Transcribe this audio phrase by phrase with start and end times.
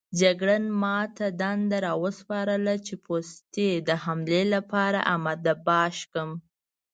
[0.19, 6.31] جګړن ما ته دنده راوسپارله چې پوستې د حملې لپاره اماده باش کړم.